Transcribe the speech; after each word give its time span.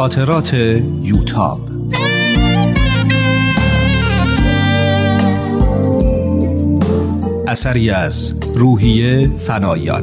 خاطرات 0.00 0.54
یوتاب. 1.02 1.60
اثری 7.48 7.90
از 7.90 8.34
روحیه 8.54 9.30
فنایان. 9.38 10.02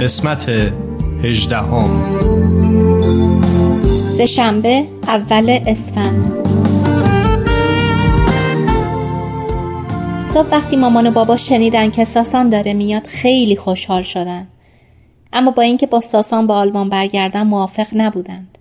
قسمت 0.00 0.48
هجدهم. 1.22 1.90
سهشنبه 4.16 4.84
اول 5.08 5.58
اسفند. 5.66 6.32
صبح 10.36 10.52
وقتی 10.52 10.76
مامان 10.76 11.06
و 11.06 11.10
بابا 11.10 11.36
شنیدن 11.36 11.90
که 11.90 12.04
ساسان 12.04 12.48
داره 12.48 12.74
میاد 12.74 13.06
خیلی 13.06 13.56
خوشحال 13.56 14.02
شدن. 14.02 14.48
اما 15.32 15.50
با 15.50 15.62
اینکه 15.62 15.86
با 15.86 16.00
ساسان 16.00 16.46
به 16.46 16.52
آلمان 16.52 16.88
برگردن 16.88 17.42
موافق 17.42 17.86
نبودند. 17.92 18.58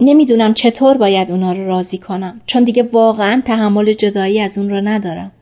نمی‌دونم 0.00 0.54
چطور 0.54 0.96
باید 0.96 1.30
اونا 1.30 1.52
رو 1.52 1.66
راضی 1.66 1.98
کنم 1.98 2.40
چون 2.46 2.64
دیگه 2.64 2.82
واقعا 2.92 3.42
تحمل 3.44 3.92
جدایی 3.92 4.40
از 4.40 4.58
اون 4.58 4.70
رو 4.70 4.80
ندارم. 4.80 5.32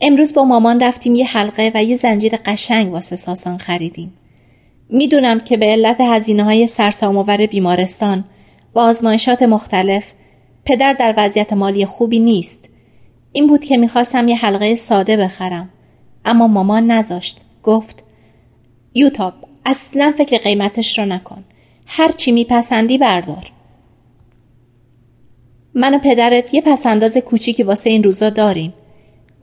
امروز 0.00 0.34
با 0.34 0.44
مامان 0.44 0.82
رفتیم 0.82 1.14
یه 1.14 1.26
حلقه 1.26 1.72
و 1.74 1.84
یه 1.84 1.96
زنجیر 1.96 2.36
قشنگ 2.36 2.92
واسه 2.92 3.16
ساسان 3.16 3.58
خریدیم. 3.58 4.12
می‌دونم 4.88 5.40
که 5.40 5.56
به 5.56 5.66
علت 5.66 6.00
هزینه 6.00 6.44
های 6.44 6.66
سرسام‌آور 6.66 7.46
بیمارستان 7.46 8.24
و 8.74 8.78
آزمایشات 8.78 9.42
مختلف 9.42 10.12
پدر 10.64 10.92
در 10.92 11.14
وضعیت 11.16 11.52
مالی 11.52 11.86
خوبی 11.86 12.18
نیست. 12.18 12.59
این 13.32 13.46
بود 13.46 13.64
که 13.64 13.76
می‌خواستم 13.76 14.28
یه 14.28 14.36
حلقه 14.36 14.76
ساده 14.76 15.16
بخرم. 15.16 15.68
اما 16.24 16.46
مامان 16.46 16.90
نذاشت. 16.90 17.40
گفت 17.62 18.04
یوتاب 18.94 19.34
اصلا 19.66 20.14
فکر 20.18 20.38
قیمتش 20.38 20.98
رو 20.98 21.04
نکن. 21.04 21.44
هر 21.86 22.12
چی 22.12 22.32
میپسندی 22.32 22.98
بردار. 22.98 23.50
من 25.74 25.94
و 25.94 25.98
پدرت 25.98 26.54
یه 26.54 26.60
پسنداز 26.60 27.16
کوچیکی 27.16 27.62
واسه 27.62 27.90
این 27.90 28.02
روزا 28.02 28.30
داریم. 28.30 28.72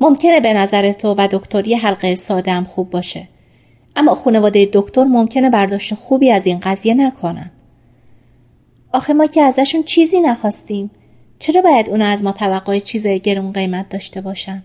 ممکنه 0.02 0.40
به 0.40 0.54
نظر 0.54 0.92
تو 0.92 1.16
و 1.18 1.28
دکتری 1.32 1.76
حلقه 1.76 2.16
ساده 2.16 2.52
هم 2.52 2.64
خوب 2.64 2.90
باشه. 2.90 3.28
اما 3.96 4.16
خانواده 4.16 4.70
دکتر 4.74 5.04
ممکنه 5.04 5.50
برداشت 5.50 5.94
خوبی 5.94 6.32
از 6.32 6.46
این 6.46 6.60
قضیه 6.60 6.94
نکنن. 6.94 7.52
آخه 8.94 9.14
ما 9.14 9.28
که 9.28 9.42
ازشون 9.42 9.84
چیزی 9.84 10.20
نخواستیم. 10.20 10.92
چرا 11.40 11.62
باید 11.62 11.90
اونا 11.90 12.06
از 12.06 12.24
ما 12.24 12.32
توقع 12.32 12.80
چیزای 12.80 13.20
گرون 13.20 13.48
قیمت 13.48 13.90
داشته 13.90 14.22
باشن 14.22 14.64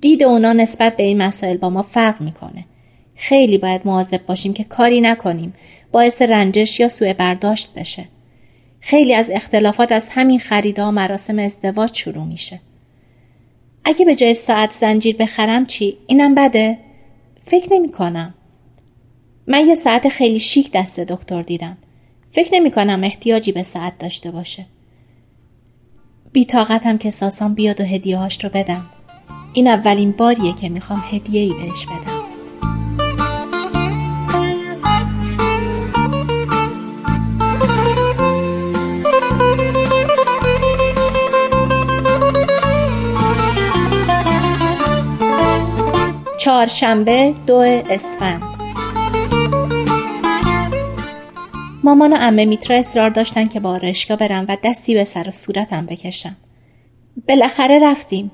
دید 0.00 0.22
اونا 0.22 0.52
نسبت 0.52 0.96
به 0.96 1.02
این 1.02 1.22
مسائل 1.22 1.56
با 1.56 1.70
ما 1.70 1.82
فرق 1.82 2.20
می‌کنه 2.20 2.64
خیلی 3.14 3.58
باید 3.58 3.80
مواظب 3.84 4.26
باشیم 4.26 4.52
که 4.52 4.64
کاری 4.64 5.00
نکنیم 5.00 5.54
باعث 5.92 6.22
رنجش 6.22 6.80
یا 6.80 6.88
سوء 6.88 7.12
برداشت 7.12 7.74
بشه 7.74 8.04
خیلی 8.80 9.14
از 9.14 9.30
اختلافات 9.30 9.92
از 9.92 10.08
همین 10.08 10.38
خریدا 10.38 10.90
مراسم 10.90 11.38
ازدواج 11.38 11.94
شروع 11.94 12.24
میشه 12.24 12.60
اگه 13.84 14.04
به 14.04 14.14
جای 14.14 14.34
ساعت 14.34 14.72
زنجیر 14.72 15.16
بخرم 15.16 15.66
چی؟ 15.66 15.96
اینم 16.06 16.34
بده؟ 16.34 16.78
فکر 17.46 17.72
نمی 17.72 17.92
کنم. 17.92 18.34
من 19.46 19.66
یه 19.66 19.74
ساعت 19.74 20.08
خیلی 20.08 20.38
شیک 20.38 20.70
دست 20.72 21.00
دکتر 21.00 21.42
دیدم. 21.42 21.78
فکر 22.32 22.54
نمی 22.54 22.70
کنم 22.70 23.04
احتیاجی 23.04 23.52
به 23.52 23.62
ساعت 23.62 23.98
داشته 23.98 24.30
باشه. 24.30 24.66
بیتاقتم 26.34 26.98
که 26.98 27.10
ساسان 27.10 27.54
بیاد 27.54 27.80
و 27.80 27.84
هدیه 27.84 28.18
هاش 28.18 28.44
رو 28.44 28.50
بدم. 28.54 28.86
این 29.52 29.68
اولین 29.68 30.12
باریه 30.12 30.52
که 30.52 30.68
می‌خوام 30.68 31.04
هدیه 31.10 31.40
ای 31.40 31.52
بهش 31.52 31.86
بدم. 31.86 32.24
چهارشنبه 46.38 47.34
دو 47.46 47.56
اسفند 47.90 48.53
مامان 51.84 52.12
و 52.12 52.16
امه 52.20 52.44
میترا 52.44 52.76
اصرار 52.76 53.10
داشتن 53.10 53.48
که 53.48 53.60
با 53.60 53.70
آرایشگاه 53.70 54.16
برم 54.16 54.44
و 54.48 54.56
دستی 54.64 54.94
به 54.94 55.04
سر 55.04 55.28
و 55.28 55.30
صورتم 55.30 55.86
بکشم 55.86 56.36
بالاخره 57.28 57.78
رفتیم. 57.78 58.30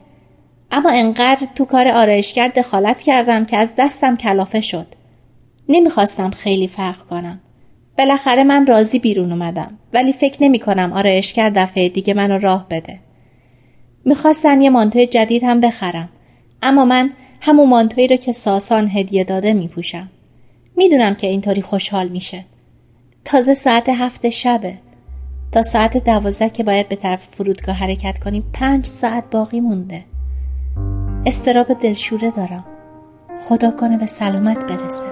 اما 0.70 0.90
انقدر 0.90 1.46
تو 1.54 1.64
کار 1.64 1.88
آرایشگر 1.88 2.48
دخالت 2.48 3.02
کردم 3.02 3.44
که 3.44 3.56
از 3.56 3.74
دستم 3.78 4.16
کلافه 4.16 4.60
شد. 4.60 4.86
نمی‌خواستم 5.68 6.30
خیلی 6.30 6.68
فرق 6.68 6.98
کنم. 7.06 7.40
بالاخره 7.98 8.44
من 8.44 8.66
راضی 8.66 8.98
بیرون 8.98 9.32
اومدم 9.32 9.78
ولی 9.92 10.12
فکر 10.12 10.42
نمی 10.42 10.58
کنم 10.58 10.92
آرایشگر 10.92 11.50
دفعه 11.50 11.88
دیگه 11.88 12.14
منو 12.14 12.38
راه 12.38 12.66
بده. 12.70 12.98
می‌خواستن 14.04 14.60
یه 14.60 14.70
مانتوی 14.70 15.06
جدید 15.06 15.44
هم 15.44 15.60
بخرم 15.60 16.08
اما 16.62 16.84
من 16.84 17.10
همون 17.40 17.68
مانتویی 17.68 18.08
رو 18.08 18.16
که 18.16 18.32
ساسان 18.32 18.88
هدیه 18.88 19.24
داده 19.24 19.52
می 19.52 19.68
پوشم. 19.68 20.10
می‌دونم 20.76 21.14
که 21.14 21.26
اینطوری 21.26 21.62
خوشحال 21.62 22.08
میشه. 22.08 22.44
تازه 23.24 23.54
ساعت 23.54 23.88
هفت 23.88 24.28
شبه. 24.28 24.74
تا 25.52 25.62
ساعت 25.62 26.04
دوازده 26.04 26.50
که 26.50 26.64
باید 26.64 26.88
به 26.88 26.96
طرف 26.96 27.26
فرودگاه 27.26 27.74
حرکت 27.76 28.18
کنیم 28.24 28.50
پنج 28.52 28.86
ساعت 28.86 29.24
باقی 29.30 29.60
مونده. 29.60 30.04
استراب 31.26 31.72
دلشوره 31.72 32.30
دارم. 32.30 32.64
خدا 33.48 33.70
کنه 33.70 33.98
به 33.98 34.06
سلامت 34.06 34.58
برسه. 34.58 35.06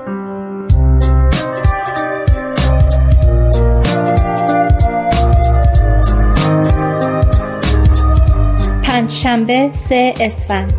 پنج 8.82 9.10
شنبه 9.10 9.70
سه 9.72 10.14
اسفند 10.20 10.72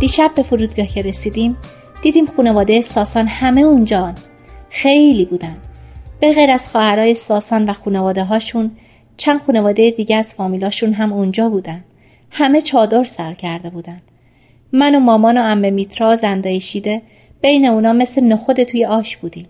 دیشب 0.00 0.30
به 0.34 0.42
فرودگاه 0.42 0.86
که 0.86 1.02
رسیدیم 1.02 1.56
دیدیم 2.02 2.26
خانواده 2.26 2.80
ساسان 2.80 3.26
همه 3.26 3.60
اونجان 3.60 4.14
خیلی 4.70 5.24
بودن. 5.24 5.56
به 6.20 6.32
غیر 6.32 6.50
از 6.50 6.68
خواهرای 6.68 7.14
ساسان 7.14 7.64
و 7.64 7.72
خانواده 7.72 8.24
هاشون 8.24 8.70
چند 9.16 9.40
خانواده 9.40 9.90
دیگه 9.90 10.16
از 10.16 10.34
فامیلاشون 10.34 10.92
هم 10.92 11.12
اونجا 11.12 11.48
بودن. 11.48 11.84
همه 12.30 12.60
چادر 12.60 13.04
سر 13.04 13.34
کرده 13.34 13.70
بودن. 13.70 14.02
من 14.72 14.94
و 14.94 15.00
مامان 15.00 15.38
و 15.38 15.42
امه 15.42 15.70
میترا 15.70 16.16
زندای 16.16 16.60
شیده 16.60 17.02
بین 17.40 17.66
اونا 17.66 17.92
مثل 17.92 18.24
نخود 18.24 18.62
توی 18.62 18.84
آش 18.84 19.16
بودیم. 19.16 19.48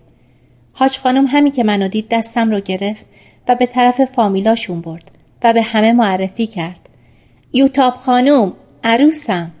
حاج 0.73 0.97
خانم 0.97 1.25
همین 1.27 1.51
که 1.51 1.63
منو 1.63 1.87
دید 1.87 2.07
دستم 2.09 2.51
رو 2.51 2.59
گرفت 2.59 3.05
و 3.47 3.55
به 3.55 3.65
طرف 3.65 4.05
فامیلاشون 4.05 4.81
برد 4.81 5.11
و 5.43 5.53
به 5.53 5.61
همه 5.61 5.91
معرفی 5.91 6.47
کرد. 6.47 6.89
یوتاب 7.53 7.93
خانم 7.93 8.53
عروسم. 8.83 9.51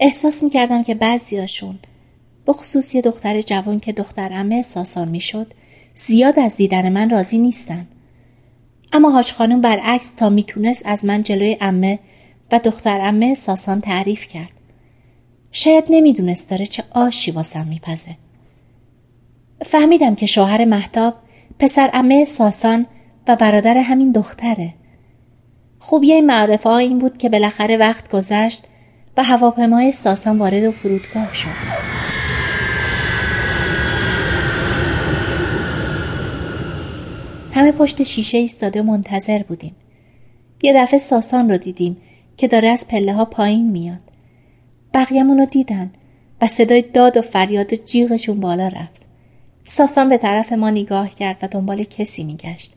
احساس 0.00 0.42
می‌کردم 0.42 0.82
که 0.82 0.94
بعضیاشون 0.94 1.78
بخصوص 2.46 2.94
یه 2.94 3.00
دختر 3.00 3.40
جوان 3.40 3.80
که 3.80 3.92
دختر 3.92 4.30
امه 4.32 4.62
ساسان 4.62 5.08
می‌شد 5.08 5.52
زیاد 5.94 6.38
از 6.38 6.56
دیدن 6.56 6.92
من 6.92 7.10
راضی 7.10 7.38
نیستن. 7.38 7.86
اما 8.92 9.10
هاش 9.10 9.32
خانم 9.32 9.60
برعکس 9.60 10.10
تا 10.10 10.28
می‌تونست 10.28 10.82
از 10.84 11.04
من 11.04 11.22
جلوی 11.22 11.56
امه 11.60 11.98
و 12.52 12.58
دختر 12.58 13.00
امه 13.00 13.34
ساسان 13.34 13.80
تعریف 13.80 14.28
کرد. 14.28 14.52
شاید 15.52 15.84
نمی‌دونست 15.90 16.50
داره 16.50 16.66
چه 16.66 16.84
آشی 16.90 17.30
واسم 17.30 17.66
میپزه. 17.66 18.16
فهمیدم 19.66 20.14
که 20.14 20.26
شوهر 20.26 20.64
محتاب 20.64 21.14
پسر 21.58 21.90
امه 21.92 22.24
ساسان 22.24 22.86
و 23.28 23.36
برادر 23.36 23.76
همین 23.76 24.12
دختره. 24.12 24.74
خوبیه 25.78 26.20
معرفه 26.20 26.70
این 26.70 26.98
بود 26.98 27.18
که 27.18 27.28
بالاخره 27.28 27.76
وقت 27.76 28.10
گذشت 28.10 28.64
و 29.18 29.24
هواپیمای 29.24 29.92
ساسان 29.92 30.38
وارد 30.38 30.70
فرودگاه 30.70 31.34
شد. 31.34 31.48
همه 37.52 37.72
پشت 37.72 38.02
شیشه 38.02 38.38
ایستاده 38.38 38.82
منتظر 38.82 39.42
بودیم. 39.42 39.76
یه 40.62 40.72
دفعه 40.72 40.98
ساسان 40.98 41.50
رو 41.50 41.56
دیدیم 41.56 41.96
که 42.36 42.48
داره 42.48 42.68
از 42.68 42.88
پله 42.88 43.12
ها 43.12 43.24
پایین 43.24 43.70
میاد. 43.70 44.00
بقیه‌مون 44.94 45.38
رو 45.38 45.44
دیدن 45.44 45.90
و 46.42 46.46
صدای 46.46 46.82
داد 46.82 47.16
و 47.16 47.22
فریاد 47.22 47.72
و 47.72 47.76
جیغشون 47.76 48.40
بالا 48.40 48.68
رفت. 48.68 49.06
ساسان 49.64 50.08
به 50.08 50.18
طرف 50.18 50.52
ما 50.52 50.70
نگاه 50.70 51.14
کرد 51.14 51.36
و 51.42 51.48
دنبال 51.48 51.84
کسی 51.84 52.24
میگشت. 52.24 52.72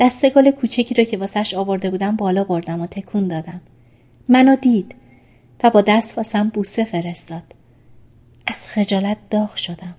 دسته 0.00 0.30
گل 0.30 0.50
کوچکی 0.50 0.94
رو 0.94 1.04
که 1.04 1.16
واسش 1.16 1.54
آورده 1.54 1.90
بودم 1.90 2.16
بالا 2.16 2.44
بردم 2.44 2.80
و 2.80 2.86
تکون 2.86 3.28
دادم. 3.28 3.60
منو 4.28 4.56
دید. 4.56 4.94
و 5.62 5.70
با 5.70 5.80
دست 5.80 6.18
واسم 6.18 6.48
بوسه 6.48 6.84
فرستاد. 6.84 7.42
از 8.46 8.56
خجالت 8.66 9.16
داغ 9.30 9.56
شدم. 9.56 9.94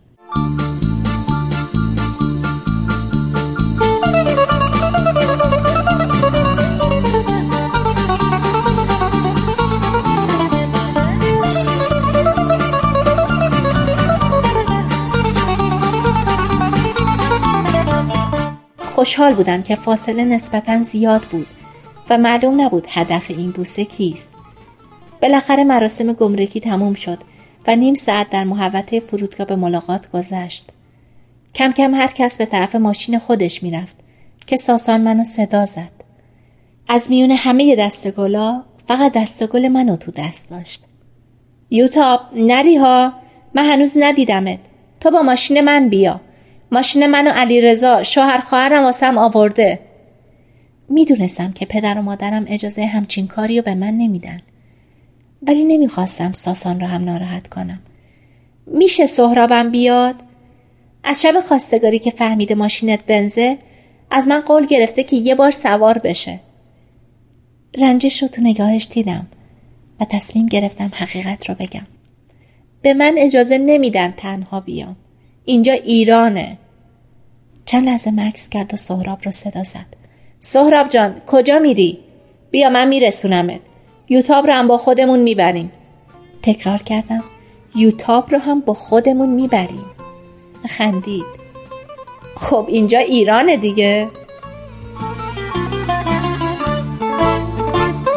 خوشحال 18.96 19.34
بودم 19.34 19.62
که 19.62 19.75
فاصله 19.75 20.25
نسبتا 20.25 20.81
زیاد 20.81 21.22
بود 21.22 21.48
و 22.10 22.18
معلوم 22.18 22.62
نبود 22.62 22.88
هدف 22.90 23.31
این 23.31 23.51
بوسه 23.51 23.86
کیست. 23.86 24.35
بالاخره 25.25 25.63
مراسم 25.63 26.13
گمرکی 26.13 26.60
تموم 26.60 26.94
شد 26.94 27.18
و 27.68 27.75
نیم 27.75 27.94
ساعت 27.94 28.30
در 28.30 28.44
محوطه 28.44 29.00
فرودگاه 29.00 29.48
به 29.48 29.56
ملاقات 29.56 30.12
گذشت. 30.12 30.66
کم 31.56 31.72
کم 31.72 31.95
هر 31.95 32.07
کس 32.07 32.38
به 32.38 32.45
طرف 32.45 32.75
ماشین 32.75 33.19
خودش 33.19 33.63
می‌رفت 33.63 33.95
که 34.48 34.57
ساسان 34.57 35.01
منو 35.01 35.24
صدا 35.24 35.66
زد. 35.66 35.92
از 36.88 37.10
میون 37.10 37.31
همه 37.31 37.75
دستگلا 37.75 38.63
فقط 38.88 39.12
دستگل 39.13 39.68
منو 39.68 39.95
تو 39.95 40.12
دست 40.12 40.50
داشت. 40.50 40.83
یوتاب 41.69 42.19
نری 42.36 42.75
ها 42.75 43.13
من 43.54 43.72
هنوز 43.72 43.94
ندیدمت. 43.95 44.60
تو 45.00 45.12
با 45.12 45.22
ماشین 45.22 45.62
من 45.62 45.89
بیا. 45.89 46.22
ماشین 46.72 47.07
من 47.07 47.27
و 47.27 47.31
علی 47.31 47.62
رضا 47.62 48.04
شوهر 48.04 48.39
خواهرم 48.39 48.83
واسم 48.83 49.18
آورده. 49.18 49.80
می‌دونستم 50.89 51.51
که 51.51 51.66
پدر 51.66 51.98
و 51.98 52.01
مادرم 52.01 52.45
اجازه 52.48 52.86
همچین 52.86 53.27
کاری 53.27 53.57
رو 53.57 53.63
به 53.63 53.75
من 53.75 53.94
نمیدن. 53.94 54.38
ولی 55.47 55.65
نمی‌خواستم 55.65 56.31
ساسان 56.33 56.80
رو 56.80 56.88
هم 56.88 57.03
ناراحت 57.03 57.47
کنم. 57.47 57.80
میشه 58.68 59.07
سهرابم 59.07 59.71
بیاد؟ 59.71 60.15
از 61.03 61.21
شب 61.21 61.39
خواستگاری 61.39 62.00
که 62.00 62.12
فهمیده 62.12 62.56
ماشینت 62.56 63.06
بنزه 63.06 63.57
از 64.12 64.27
من 64.27 64.42
قول 64.42 64.65
گرفته 64.65 65.03
که 65.03 65.15
یه 65.15 65.36
بار 65.36 65.51
سوار 65.51 65.97
بشه. 65.97 66.39
رنجش 67.77 68.21
رو 68.21 68.27
تو 68.27 68.42
نگاهش 68.42 68.88
دیدم 68.92 69.27
و 70.00 70.06
تصمیم 70.06 70.45
گرفتم 70.45 70.92
حقیقت 70.94 71.50
رو 71.50 71.56
بگم. 71.56 71.86
به 72.81 72.94
من 72.94 73.15
اجازه 73.18 73.57
نمیدن 73.57 74.13
تنها 74.18 74.59
بیام. 74.59 74.95
اینجا 75.45 75.74
ایرانه. 75.74 76.57
چند 77.65 77.86
لحظه 77.86 78.12
مکس 78.12 78.50
کرد 78.50 78.74
و 78.74 78.77
سهراب 78.77 79.19
رو 79.24 79.31
صدا 79.31 79.63
زد. 79.63 79.86
سهراب 80.39 80.89
جان 80.89 81.21
کجا 81.27 81.59
میری؟ 81.59 82.00
بیا 82.51 82.69
من 82.69 82.88
میرسونمت. 82.88 83.62
یوتاب 84.10 84.48
رو 84.48 84.54
هم 84.54 84.68
با 84.68 84.78
خودمون 84.78 85.19
می‌بریم. 85.19 85.72
تکرار 86.44 86.78
کردم. 86.78 87.24
یوتاب 87.75 88.31
رو 88.31 88.40
هم 88.40 88.60
با 88.60 88.74
خودمون 88.74 89.30
می‌بریم. 89.30 89.86
خندید. 90.69 91.25
خب 92.38 92.66
اینجا 92.68 93.00
ایرانه 93.00 93.57
دیگه. 93.57 94.07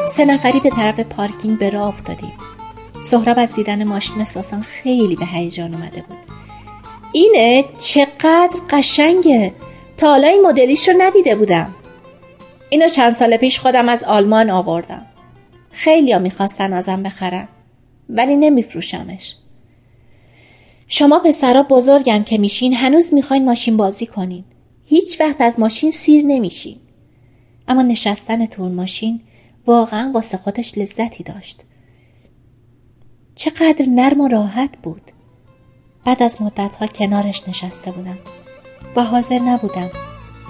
سه 0.08 0.24
نفری 0.24 0.60
به 0.60 0.70
طرف 0.70 1.00
پارکینگ 1.00 1.58
به 1.58 1.70
راه 1.70 1.88
افتادیم. 1.88 2.32
سهراب 3.02 3.38
از 3.38 3.52
دیدن 3.52 3.84
ماشین 3.84 4.24
ساسان 4.24 4.60
خیلی 4.60 5.16
به 5.16 5.26
هیجان 5.26 5.74
اومده 5.74 6.02
بود. 6.08 6.18
اینه؟ 7.12 7.64
چقدر 7.78 8.60
قشنگه. 8.70 9.52
تا 9.96 10.06
حالا 10.06 10.28
این 10.28 10.46
مدلیش 10.46 10.88
رو 10.88 10.94
ندیده 10.98 11.36
بودم. 11.36 11.74
اینو 12.68 12.88
چند 12.88 13.14
سال 13.14 13.36
پیش 13.36 13.58
خودم 13.58 13.88
از 13.88 14.04
آلمان 14.04 14.50
آوردم. 14.50 15.06
خیلی 15.70 16.12
ها 16.12 16.18
می‌خواستن 16.18 16.72
ازم 16.72 17.02
بخرن 17.02 17.48
ولی 18.08 18.36
نمیفروشمش. 18.36 19.34
شما 20.88 21.18
پسرا 21.18 21.62
بزرگم 21.62 22.22
که 22.22 22.38
میشین 22.38 22.74
هنوز 22.74 23.14
می‌خواین 23.14 23.44
ماشین 23.44 23.76
بازی 23.76 24.06
کنین. 24.06 24.44
هیچ 24.84 25.20
وقت 25.20 25.40
از 25.40 25.60
ماشین 25.60 25.90
سیر 25.90 26.24
نمیشین. 26.26 26.76
اما 27.68 27.82
نشستن 27.82 28.46
تو 28.46 28.68
ماشین 28.68 29.20
واقعا 29.66 30.12
واسه 30.14 30.36
خودش 30.36 30.78
لذتی 30.78 31.24
داشت. 31.24 31.62
چقدر 33.34 33.86
نرم 33.88 34.20
و 34.20 34.28
راحت 34.28 34.70
بود. 34.82 35.02
بعد 36.04 36.22
از 36.22 36.42
مدتها 36.42 36.86
کنارش 36.86 37.48
نشسته 37.48 37.90
بودم. 37.90 38.18
و 38.96 39.04
حاضر 39.04 39.38
نبودم. 39.38 39.90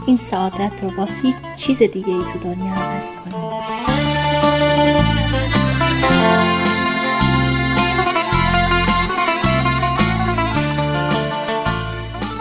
این 0.07 0.17
سعادت 0.17 0.83
رو 0.83 0.91
با 0.97 1.09
هیچ 1.23 1.37
چیز 1.57 1.79
دیگه 1.79 2.09
ای 2.09 2.25
تو 2.33 2.39
دنیا 2.39 2.75
عوض 2.75 3.07
کنم. 3.07 3.98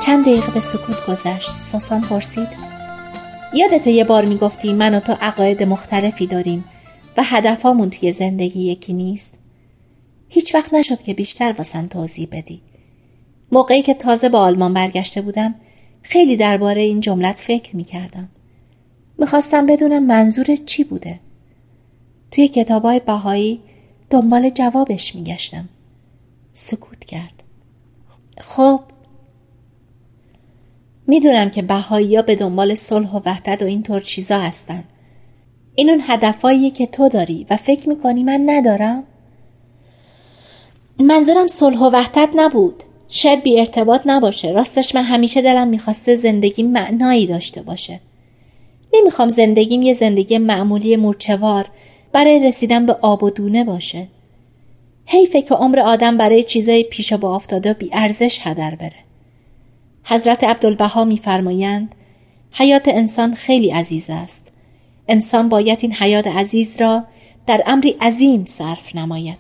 چند 0.08 0.26
دقیقه 0.26 0.52
به 0.52 0.60
سکوت 0.60 1.06
گذشت 1.06 1.52
ساسان 1.52 2.02
پرسید 2.02 2.48
یادت 3.54 3.88
یه 3.88 4.04
بار 4.04 4.26
می‌گفتی 4.26 4.74
من 4.74 4.96
و 4.96 5.00
تو 5.00 5.14
عقاید 5.22 5.64
مختلفی 5.64 6.28
داریم 6.28 6.66
و 7.18 7.24
هدفامون 7.24 7.90
توی 7.90 8.12
زندگی 8.12 8.72
یکی 8.72 8.94
نیست 8.94 9.38
هیچ 10.30 10.56
وقت 10.56 10.74
نشد 10.74 11.02
که 11.02 11.14
بیشتر 11.14 11.56
واسم 11.58 11.88
توضیح 11.88 12.28
بدی 12.32 12.62
موقعی 13.52 13.82
که 13.82 13.94
تازه 13.94 14.30
به 14.30 14.38
آلمان 14.38 14.74
برگشته 14.74 15.22
بودم 15.22 15.56
خیلی 16.02 16.38
درباره 16.38 16.82
این 16.82 17.02
جملت 17.02 17.40
فکر 17.40 17.76
می 17.76 17.84
کردم. 17.84 18.30
می‌خواستم 19.18 19.66
بدونم 19.66 20.06
منظورت 20.06 20.66
چی 20.66 20.84
بوده. 20.84 21.20
توی 22.32 22.48
کتابای 22.48 23.00
بهایی 23.00 23.60
دنبال 24.10 24.50
جوابش 24.50 25.16
میگشتم. 25.16 25.70
سکوت 26.54 27.06
کرد. 27.06 27.44
خب 28.40 28.80
می‌دونم 31.08 31.50
که 31.50 31.62
بهایی 31.62 32.16
ها 32.16 32.22
به 32.22 32.36
دنبال 32.36 32.76
صلح 32.76 33.12
و 33.12 33.22
وحدت 33.26 33.62
و 33.62 33.66
اینطور 33.66 34.02
چیزا 34.02 34.40
هستن. 34.40 34.84
این 35.76 35.90
اون 35.90 36.02
هدفهاییه 36.08 36.70
که 36.70 36.86
تو 36.86 37.10
داری 37.10 37.46
و 37.50 37.56
فکر 37.56 37.90
می‌کنی 37.90 38.24
من 38.24 38.44
ندارم؟ 38.46 39.04
منظورم 41.00 41.48
صلح 41.48 41.78
و 41.78 41.90
وحدت 41.90 42.30
نبود. 42.36 42.84
شاید 43.10 43.44
بی 43.44 43.60
ارتباط 43.60 44.02
نباشه 44.06 44.52
راستش 44.52 44.96
من 44.96 45.04
همیشه 45.04 45.42
دلم 45.42 45.68
می‌خواسته 45.68 46.16
زندگی 46.16 46.64
معنایی 46.64 47.28
داشته 47.28 47.62
باشه 47.62 48.00
نمی‌خوام 48.94 49.30
زندگیم 49.30 49.82
یه 49.82 49.94
زندگی 49.94 50.38
معمولی 50.38 50.96
مورچوار 50.96 51.66
برای 52.12 52.40
رسیدن 52.40 52.86
به 52.86 52.94
آب 53.02 53.24
و 53.24 53.30
دونه 53.30 53.64
باشه 53.64 54.08
حیفه 55.06 55.42
که 55.42 55.56
عمر 55.56 55.80
آدم 55.80 56.18
برای 56.18 56.44
چیزای 56.44 56.84
پیش 56.84 57.14
با 57.14 57.36
افتاده 57.36 57.74
بی 57.74 57.90
ارزش 57.94 58.40
هدر 58.42 58.76
بره 58.76 59.07
حضرت 60.10 60.44
عبدالبها 60.44 61.06
میفرمایند 61.06 61.96
حیات 62.52 62.88
انسان 62.88 63.34
خیلی 63.34 63.72
عزیز 63.72 64.10
است. 64.10 64.48
انسان 65.08 65.50
باید 65.50 65.80
این 65.82 65.94
حیات 65.94 66.28
عزیز 66.28 66.82
را 66.82 67.04
در 67.48 67.64
امری 67.66 67.90
عظیم 67.90 68.46
صرف 68.46 68.96
نماید. 68.96 69.38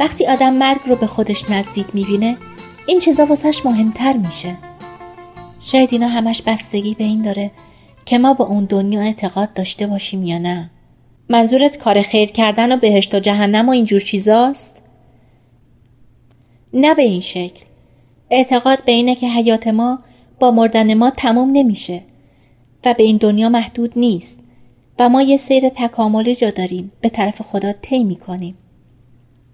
وقتی 0.00 0.26
آدم 0.26 0.52
مرگ 0.52 0.80
رو 0.86 0.96
به 0.96 1.06
خودش 1.06 1.50
نزدیک 1.50 1.86
می‌بینه 1.94 2.36
این 2.86 3.00
چیزا 3.00 3.26
واسش 3.26 3.66
مهمتر 3.66 4.12
میشه. 4.12 4.56
شاید 5.60 5.88
اینا 5.92 6.08
همش 6.08 6.42
بستگی 6.42 6.94
به 6.94 7.04
این 7.04 7.22
داره 7.22 7.50
که 8.04 8.18
ما 8.18 8.34
با 8.34 8.44
اون 8.44 8.64
دنیا 8.64 9.00
اعتقاد 9.00 9.52
داشته 9.54 9.86
باشیم 9.86 10.24
یا 10.24 10.38
نه. 10.38 10.70
منظورت 11.28 11.78
کار 11.78 12.02
خیر 12.02 12.30
کردن 12.30 12.72
و 12.72 12.76
بهشت 12.76 13.14
و 13.14 13.18
جهنم 13.18 13.68
و 13.68 13.72
اینجور 13.72 14.00
چیزاست؟ 14.00 14.82
نه 16.72 16.94
به 16.94 17.02
این 17.02 17.20
شکل 17.20 17.64
اعتقاد 18.30 18.84
به 18.84 18.92
اینه 18.92 19.14
که 19.14 19.28
حیات 19.28 19.68
ما 19.68 19.98
با 20.40 20.50
مردن 20.50 20.94
ما 20.94 21.10
تموم 21.10 21.50
نمیشه 21.52 22.02
و 22.84 22.94
به 22.94 23.02
این 23.02 23.16
دنیا 23.16 23.48
محدود 23.48 23.98
نیست 23.98 24.40
و 24.98 25.08
ما 25.08 25.22
یه 25.22 25.36
سیر 25.36 25.68
تکاملی 25.68 26.34
را 26.34 26.50
داریم 26.50 26.92
به 27.00 27.08
طرف 27.08 27.42
خدا 27.42 27.72
طی 27.72 28.04
می‌کنیم 28.04 28.54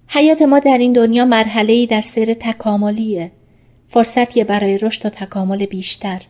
حیات 0.08 0.42
ما 0.42 0.58
در 0.58 0.78
این 0.78 0.92
دنیا 0.92 1.24
مرحله 1.24 1.86
در 1.86 2.00
سیر 2.00 2.34
تکاملیه. 2.34 3.32
فرصتیه 3.88 4.44
برای 4.44 4.78
رشد 4.78 5.06
و 5.06 5.08
تکامل 5.08 5.66
بیشتر. 5.66 6.22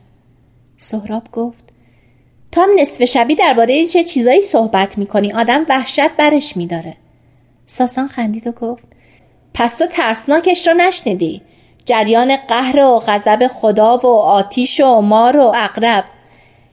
سهراب 0.77 1.23
گفت 1.33 1.74
تو 2.55 2.61
هم 2.61 2.71
نصف 2.79 3.05
شبی 3.05 3.35
درباره 3.35 3.87
چه 3.87 4.05
چیزایی 4.05 4.43
صحبت 4.43 4.99
می‌کنی 4.99 5.33
آدم 5.33 5.67
وحشت 5.69 6.11
برش 6.11 6.57
میداره. 6.57 6.95
ساسان 7.65 8.09
خندید 8.09 8.47
و 8.47 8.53
گفت 8.53 8.85
پس 9.55 9.79
تو 9.79 9.87
ترسناکش 9.87 10.67
رو 10.67 10.75
نشنیدی. 10.75 11.43
جریان 11.85 12.37
قهر 12.37 12.81
و 12.81 13.03
غضب 13.07 13.47
خدا 13.47 13.97
و 13.97 14.07
آتیش 14.07 14.81
و 14.81 15.01
مار 15.01 15.37
و 15.37 15.53
اقرب 15.55 16.05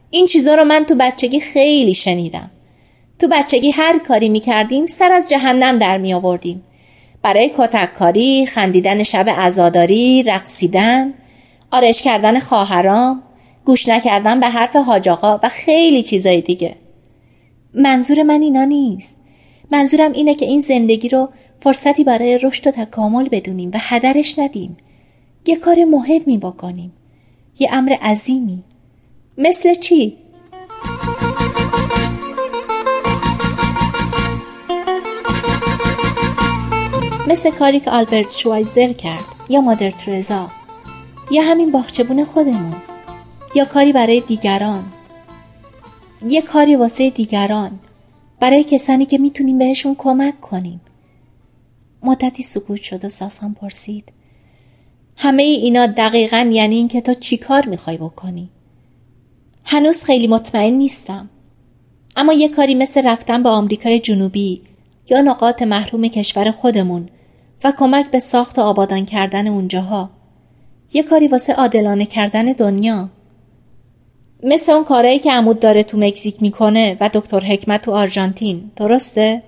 این 0.09 0.27
چیزا 0.27 0.55
رو 0.55 0.63
من 0.63 0.85
تو 0.85 0.95
بچگی 0.95 1.39
خیلی 1.39 1.93
شنیدم. 1.93 2.51
تو 3.19 3.27
بچگی 3.27 3.71
هر 3.71 3.99
کاری 3.99 4.29
می‌کردیم 4.29 4.85
سر 4.85 5.11
از 5.11 5.27
جهنم 5.29 5.79
در 5.79 5.97
می 5.97 6.13
آوردیم. 6.13 6.63
برای 7.21 7.51
کتککاری، 7.57 8.45
خندیدن 8.45 9.03
شب 9.03 9.29
عزاداری، 9.29 10.23
رقصیدن، 10.23 11.13
آرش 11.71 12.01
کردن 12.01 12.39
خواهرام، 12.39 13.23
گوش 13.65 13.87
نکردن 13.87 14.39
به 14.39 14.47
حرف 14.47 14.75
حاجاقا 14.75 15.39
و 15.43 15.49
خیلی 15.49 16.03
چیزای 16.03 16.41
دیگه. 16.41 16.75
منظور 17.73 18.23
من 18.23 18.41
اینا 18.41 18.63
نیست. 18.63 19.17
منظورم 19.71 20.11
اینه 20.11 20.35
که 20.35 20.45
این 20.45 20.59
زندگی 20.59 21.09
رو 21.09 21.29
فرصتی 21.59 22.03
برای 22.03 22.37
رشد 22.37 22.67
و 22.67 22.71
تکامل 22.71 23.29
بدونیم 23.29 23.71
و 23.73 23.77
هدرش 23.79 24.39
ندیم. 24.39 24.77
یه 25.45 25.55
کار 25.55 25.85
مهمی 25.85 26.37
بکنیم. 26.37 26.91
یه 27.59 27.69
امر 27.71 27.93
عظیمی. 28.01 28.63
مثل 29.37 29.73
چی؟ 29.73 30.17
مثل 37.27 37.51
کاری 37.51 37.79
که 37.79 37.91
آلبرت 37.91 38.31
شوایزر 38.31 38.93
کرد 38.93 39.23
یا 39.49 39.61
مادر 39.61 39.91
ترزا 39.91 40.49
یا 41.31 41.43
همین 41.43 41.71
باغچبون 41.71 42.23
خودمون 42.23 42.75
یا 43.55 43.65
کاری 43.65 43.93
برای 43.93 44.19
دیگران؟ 44.19 44.83
یه 46.27 46.41
کاری 46.41 46.75
واسه 46.75 47.09
دیگران 47.09 47.79
برای 48.39 48.63
کسانی 48.63 49.05
که 49.05 49.17
می‌تونیم 49.17 49.57
بهشون 49.57 49.95
کمک 49.97 50.41
کنیم. 50.41 50.81
مدتی 52.03 52.43
سکوت 52.43 52.81
شد 52.81 53.05
و 53.05 53.09
ساسان 53.09 53.53
پرسید. 53.53 54.11
همه 55.17 55.43
اینا 55.43 55.87
دقیقا 55.87 56.49
یعنی 56.51 56.75
این 56.75 56.87
که 56.87 57.01
تو 57.01 57.13
چی 57.13 57.37
کار 57.37 57.65
می‌خوای 57.65 57.97
بکنی؟ 57.97 58.49
هنوز 59.65 60.03
خیلی 60.03 60.27
مطمئن 60.27 60.73
نیستم. 60.73 61.29
اما 62.15 62.33
یه 62.33 62.49
کاری 62.49 62.75
مثل 62.75 63.01
رفتن 63.05 63.43
به 63.43 63.49
آمریکای 63.49 63.99
جنوبی 63.99 64.61
یا 65.09 65.21
نقاط 65.21 65.61
محروم 65.61 66.07
کشور 66.07 66.51
خودمون 66.51 67.09
و 67.63 67.73
کمک 67.77 68.11
به 68.11 68.19
ساخت 68.19 68.59
و 68.59 68.61
آبادان 68.61 69.05
کردن 69.05 69.47
اونجاها. 69.47 70.09
یه 70.93 71.03
کاری 71.03 71.27
واسه 71.27 71.53
عادلانه 71.53 72.05
کردن 72.05 72.45
دنیا. 72.45 73.09
مثل 74.43 74.71
اون 74.71 74.83
کارهایی 74.83 75.19
که 75.19 75.31
عمود 75.31 75.59
داره 75.59 75.83
تو 75.83 75.97
مکزیک 75.97 76.41
می‌کنه 76.41 76.97
و 77.01 77.09
دکتر 77.13 77.39
حکمت 77.39 77.81
تو 77.81 77.91
آرژانتین. 77.91 78.71
درسته؟ 78.75 79.43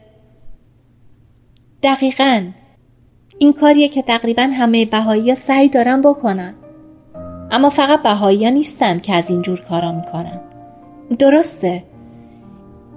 دقیقا. 1.83 2.47
این 3.38 3.53
کاریه 3.53 3.88
که 3.88 4.01
تقریبا 4.01 4.43
همه 4.43 4.85
بهایی 4.85 5.35
سعی 5.35 5.69
دارن 5.69 6.01
بکنن. 6.01 6.53
اما 7.51 7.69
فقط 7.69 8.03
بهایی 8.03 8.51
نیستن 8.51 9.00
که 9.00 9.13
از 9.13 9.29
اینجور 9.29 9.62
کارا 9.62 9.91
می‌کنن. 9.91 10.41
درسته. 11.19 11.83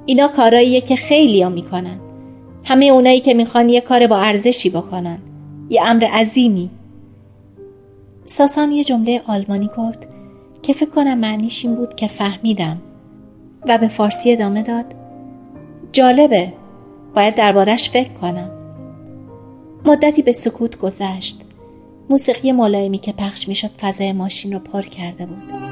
اینا 0.07 0.29
کاراییه 0.29 0.81
که 0.81 0.97
خیلی 0.97 1.43
ها 1.43 1.49
می‌کنن. 1.49 2.01
همه 2.65 2.87
اونایی 2.87 3.21
که 3.21 3.35
می‌خوان 3.35 3.69
یه 3.69 3.81
کار 3.81 4.07
با 4.07 4.19
ارزشی 4.19 4.71
بکنن. 4.71 5.19
یه 5.71 5.83
امر 5.83 6.05
عظیمی. 6.05 6.71
ساسان 8.25 8.73
یه 8.73 8.85
جمله 8.85 9.23
آلمانی 9.27 9.71
گفت 9.79 10.09
که 10.67 10.73
فکر 10.73 10.91
کنم 10.91 11.19
معنیش 11.19 11.65
این 11.65 11.75
بود 11.75 11.95
که 11.95 12.07
فهمیدم. 12.07 12.79
و 13.69 13.79
به 13.79 13.89
فارسی 13.89 14.33
ادامه 14.33 14.63
داد 14.63 14.85
جالبه 15.93 16.53
باید 17.15 17.35
دربارش 17.35 17.91
فکر 17.91 18.13
کنم. 18.13 18.51
مدتی 19.85 20.23
به 20.23 20.33
سکوت 20.33 20.79
گذشت. 20.79 21.41
موسیقی 22.11 22.53
ملایمی 22.53 22.99
که 22.99 23.13
پخش 23.13 23.49
می‌شد 23.49 23.71
فضای 23.81 24.13
ماشین 24.13 24.53
رو 24.53 24.59
پر 24.59 24.83
کرده 24.83 25.27
بود. 25.27 25.66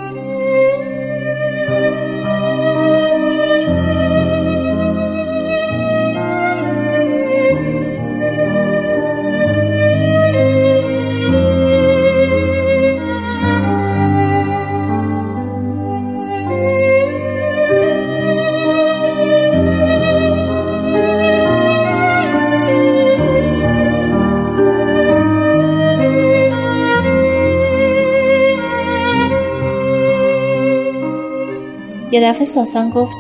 دفعه 32.25 32.45
ساسان 32.45 32.91
گفت 32.91 33.17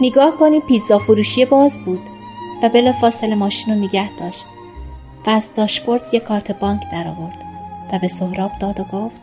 نگاه 0.00 0.36
کنید 0.36 0.66
پیزا 0.66 0.98
فروشی 0.98 1.44
باز 1.44 1.84
بود. 1.84 2.00
و 2.62 2.68
بلا 2.68 2.92
فاصله 2.92 3.34
ماشین 3.34 3.74
رو 3.74 3.80
نگه 3.80 4.16
داشت. 4.16 4.46
و 5.26 5.30
از 5.30 5.54
داشبورد 5.54 6.02
یه 6.12 6.20
کارت 6.20 6.60
بانک 6.60 6.82
در 6.92 7.08
آورد 7.08 7.44
و 7.92 7.98
به 7.98 8.08
سهراب 8.08 8.50
داد 8.60 8.80
و 8.80 8.84
گفت 8.84 9.20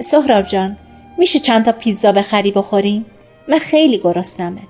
سهراب 0.00 0.44
جان 0.44 0.76
میشه 1.18 1.38
چند 1.38 1.64
تا 1.64 1.72
پیتزا 1.72 2.12
بخری 2.12 2.52
بخوریم؟ 2.52 3.06
من 3.48 3.58
خیلی 3.58 3.98
گرسنمه. 3.98 4.60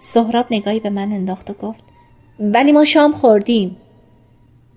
سهراب 0.00 0.46
نگاهی 0.50 0.80
به 0.80 0.90
من 0.90 1.12
انداخت 1.12 1.50
و 1.50 1.52
گفت 1.52 1.84
ولی 2.40 2.72
ما 2.72 2.84
شام 2.84 3.12
خوردیم. 3.12 3.76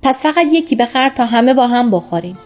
پس 0.01 0.23
فقط 0.23 0.45
یکی 0.51 0.75
بخر 0.75 1.09
تا 1.09 1.25
همه 1.25 1.53
با 1.53 1.67
هم 1.67 1.91
بخوریم. 1.91 2.37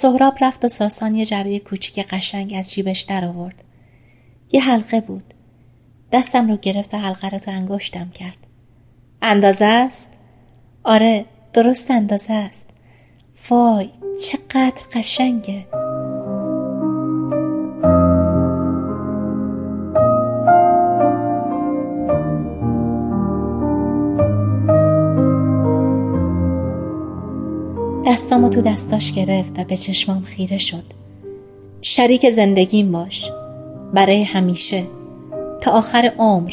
سهراب 0.00 0.38
رفت 0.40 0.64
و 0.64 0.68
ساسان 0.68 1.14
یه 1.14 1.26
جعبه 1.26 1.58
کوچیک 1.58 2.06
قشنگ 2.06 2.54
از 2.58 2.70
جیبش 2.70 3.00
در 3.00 3.24
آورد. 3.24 3.64
یه 4.52 4.60
حلقه 4.60 5.00
بود. 5.00 5.34
دستم 6.12 6.50
رو 6.50 6.56
گرفت 6.56 6.94
و 6.94 6.96
حلقه 6.96 7.28
رو 7.28 7.38
تو 7.38 7.50
انگشتم 7.50 8.10
کرد. 8.10 8.36
اندازه 9.22 9.64
است؟ 9.64 10.10
آره 10.84 11.24
درست 11.52 11.90
اندازه 11.90 12.32
است. 12.32 12.70
وای 13.50 13.90
چقدر 14.24 14.82
قشنگه. 14.92 15.66
دستامو 28.08 28.48
تو 28.48 28.60
دستاش 28.60 29.12
گرفت 29.12 29.58
و 29.58 29.64
به 29.64 29.76
چشمام 29.76 30.22
خیره 30.22 30.58
شد. 30.58 30.84
شریک 31.82 32.30
زندگیم 32.30 32.92
باش. 32.92 33.30
برای 33.94 34.22
همیشه. 34.22 34.84
تا 35.60 35.70
آخر 35.70 36.12
عمر. 36.18 36.52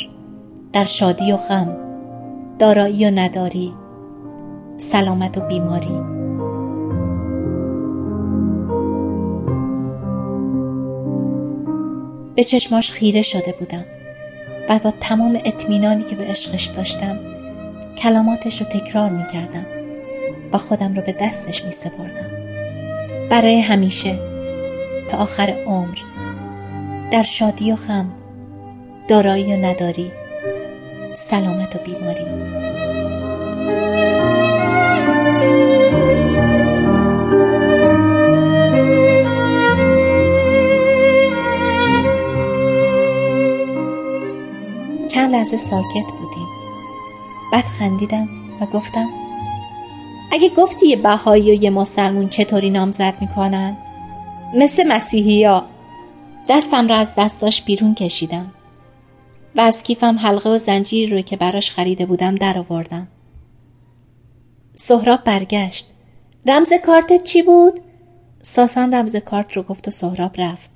در 0.74 0.84
شادی 0.84 1.32
و 1.32 1.38
غم. 1.38 1.78
دارایی 2.60 3.06
و 3.06 3.12
نداری. 3.12 3.74
سلامت 4.78 5.38
و 5.38 5.42
بیماری. 5.42 6.00
به 12.36 12.44
چشماش 12.44 12.92
خیره 12.92 13.22
شده 13.22 13.56
بودم. 13.60 13.86
و 14.70 14.80
با 14.80 14.94
تمام 15.02 15.40
اطمینانی 15.46 16.04
که 16.04 16.16
به 16.16 16.24
عشقش 16.24 16.66
داشتم 16.66 17.20
کلماتش 17.98 18.62
رو 18.62 18.68
تکرار 18.68 19.10
می 19.10 19.24
کردم 19.34 19.85
خودم 20.58 20.96
رو 20.96 21.02
به 21.02 21.12
دستش 21.12 21.66
می 21.66 21.72
سپردم. 21.72 22.30
برای 23.30 23.60
همیشه 23.60 24.20
تا 25.10 25.18
آخر 25.18 25.50
عمر 25.66 25.98
در 27.12 27.24
شادی 27.24 27.72
و 27.72 27.76
خم 27.76 28.12
دارایی 29.08 29.54
و 29.54 29.66
نداری 29.66 30.12
سلامت 31.14 31.76
و 31.76 31.80
بیماری 31.80 32.26
چند 45.08 45.32
لحظه 45.32 45.58
ساکت 45.58 46.12
بودیم 46.20 46.48
بعد 47.52 47.64
خندیدم 47.64 48.30
و 48.62 48.66
گفتم 48.66 49.25
اگه 50.32 50.50
گفتی 50.50 50.88
یه 50.88 50.96
بهایی 50.96 51.52
و 51.52 51.64
یه 51.64 51.70
مسلمون 51.70 52.30
چطوری 52.30 52.70
نامزد 52.70 53.14
می‌کنن؟ 53.22 53.78
مثل 54.56 54.88
مسیحی 54.88 55.44
ها. 55.44 55.66
دستم 56.50 56.88
را 56.88 56.96
از 56.96 57.16
دستاش 57.18 57.62
بیرون 57.62 57.96
کشیدم 57.96 58.52
و 59.56 59.62
از 59.62 59.84
کیفم 59.84 60.20
حلقه 60.20 60.50
و 60.50 60.58
زنجیر 60.58 61.12
رو 61.12 61.22
که 61.22 61.38
براش 61.38 61.72
خریده 61.72 62.06
بودم 62.06 62.36
در 62.36 62.60
آوردم. 62.60 63.08
سهراب 64.76 65.24
برگشت. 65.24 65.88
رمز 66.46 66.74
کارتت 66.74 67.24
چی 67.24 67.42
بود؟ 67.42 67.80
ساسان 68.42 68.94
رمز 68.94 69.16
کارت 69.16 69.54
رو 69.54 69.64
گفت 69.64 69.88
و 69.88 69.92
سهراب 69.92 70.32
رفت. 70.38 70.72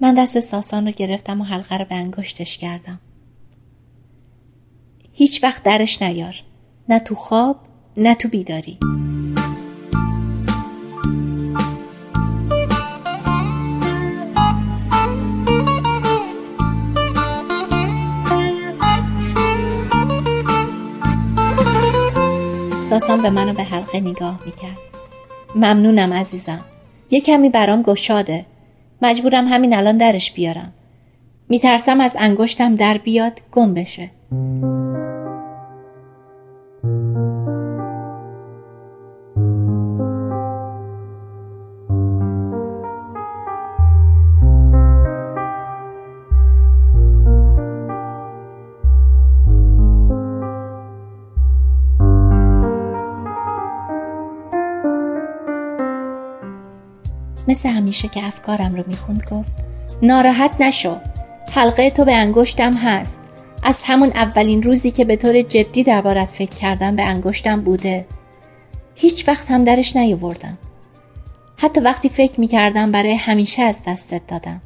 من 0.00 0.14
دست 0.14 0.40
ساسان 0.40 0.86
رو 0.86 0.92
گرفتم 0.92 1.40
و 1.40 1.44
حلقه 1.44 1.78
رو 1.78 1.84
به 1.84 1.94
انگشتش 1.94 2.58
کردم. 2.58 3.00
هیچ 5.12 5.44
وقت 5.44 5.62
درش 5.62 6.02
نیار. 6.02 6.42
نه 6.88 6.98
تو 6.98 7.14
خواب 7.14 7.56
نه 7.96 8.14
تو 8.14 8.28
بیداری. 8.28 8.78
ساسان 22.82 23.22
به 23.22 23.30
منو 23.30 23.52
به 23.52 23.62
حلقه 23.62 24.00
نگاه 24.00 24.40
می‌کرد. 24.46 24.78
ممنونم 25.54 26.12
عزیزم. 26.12 26.60
یه 27.10 27.20
کمی 27.20 27.48
برام 27.48 27.82
گشاده. 27.82 28.46
مجبورم 29.02 29.48
همین 29.48 29.74
الان 29.74 29.96
درش 29.96 30.32
بیارم. 30.32 30.72
میترسم 31.48 32.00
از 32.00 32.16
انگشتم 32.18 32.74
در 32.74 32.98
بیاد 32.98 33.40
گم 33.52 33.74
بشه. 33.74 34.10
مثل 57.48 57.68
همیشه 57.68 58.08
که 58.08 58.24
افکارم 58.26 58.74
رو 58.74 58.84
می‌خوند 58.86 59.22
گفت 59.30 59.52
ناراحت 60.02 60.60
نشو. 60.60 60.96
حلقه 61.52 61.90
تو 61.90 62.04
به 62.04 62.14
انگشتم 62.14 62.72
هست. 62.72 63.20
از 63.62 63.82
همون 63.84 64.08
اولین 64.08 64.62
روزی 64.62 64.90
که 64.90 65.04
به 65.04 65.16
طور 65.16 65.42
جدی 65.42 65.82
دربارت 65.82 66.28
فکر 66.28 66.54
کردم 66.54 66.96
به 66.96 67.02
انگشتم 67.02 67.60
بوده. 67.60 68.06
هیچ 68.94 69.28
وقت 69.28 69.50
هم 69.50 69.64
درش 69.64 69.96
نیاوردم. 69.96 70.58
حتی 71.56 71.80
وقتی 71.80 72.08
فکر 72.08 72.40
می‌کردم 72.40 72.92
برای 72.92 73.14
همیشه 73.14 73.62
از 73.62 73.82
دستت 73.86 74.26
دادم. 74.26 74.62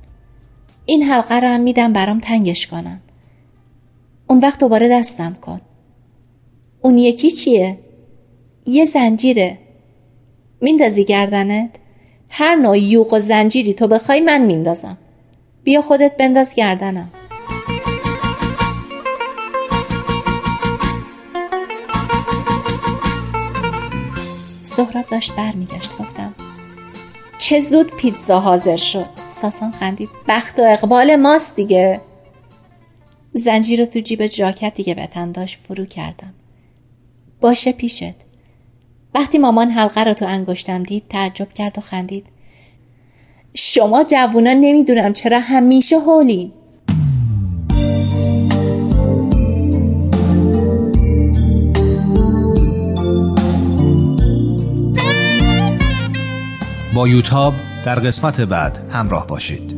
این 0.86 1.02
حلقه 1.02 1.34
رو 1.34 1.48
هم 1.48 1.60
میدم 1.60 1.92
برام 1.92 2.20
تنگش 2.20 2.66
کنم. 2.66 3.00
اون 4.26 4.38
وقت 4.38 4.60
دوباره 4.60 4.88
دستم 4.88 5.36
کن. 5.40 5.60
اون 6.82 6.98
یکی 6.98 7.30
چیه؟ 7.30 7.78
یه 8.66 8.84
زنجیره. 8.84 9.58
میندازی 10.60 11.04
گردنت؟ 11.04 11.70
هر 12.28 12.54
نوع 12.54 12.78
یوق 12.78 13.12
و 13.12 13.18
زنجیری 13.18 13.74
تو 13.74 13.88
بخوای 13.88 14.20
من 14.20 14.42
میندازم. 14.42 14.98
بیا 15.64 15.82
خودت 15.82 16.16
بنداز 16.16 16.54
گردنم. 16.54 17.10
سهراب 24.62 25.06
داشت 25.06 25.36
برمیگشت 25.36 25.90
گفتم 25.98 26.34
چه 27.38 27.60
زود 27.60 27.96
پیتزا 27.96 28.40
حاضر 28.40 28.76
شد. 28.76 29.06
ساسان 29.30 29.70
خندید 29.70 30.08
بخت 30.28 30.58
و 30.58 30.62
اقبال 30.62 31.16
ماست 31.16 31.56
دیگه. 31.56 32.00
زنجیر 33.32 33.80
رو 33.80 33.86
تو 33.86 34.00
جیب 34.00 34.26
جاکتی 34.26 34.84
که 34.84 34.94
به 34.94 35.08
داشت 35.34 35.58
فرو 35.58 35.84
کردم. 35.84 36.34
باشه 37.40 37.72
پیشت. 37.72 38.27
وقتی 39.14 39.38
مامان 39.38 39.70
حلقه 39.70 40.04
رو 40.04 40.14
تو 40.14 40.26
انگشتم 40.26 40.82
دید 40.82 41.02
تعجب 41.08 41.52
کرد 41.52 41.78
و 41.78 41.80
خندید. 41.80 42.26
شما 43.54 44.04
جوونا 44.04 44.52
نمی‌دونم 44.54 45.12
چرا 45.12 45.40
همیشه 45.40 45.98
هولین 45.98 46.52
با 56.94 57.08
یوتاب 57.08 57.54
در 57.84 57.94
قسمت 57.94 58.40
بعد 58.40 58.78
همراه 58.90 59.26
باشید. 59.26 59.77